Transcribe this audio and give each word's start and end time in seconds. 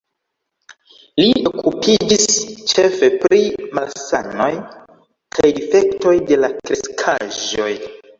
Li 1.19 1.25
okupiĝis 1.49 2.23
ĉefe 2.71 3.09
pri 3.25 3.41
malsanoj 3.79 4.47
kaj 5.37 5.51
difektoj 5.59 6.15
de 6.33 6.41
la 6.41 6.51
kreskaĵoj. 6.57 7.69